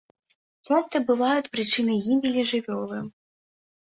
[0.67, 2.97] Часта бываюць прычынай гібелі жывёлы.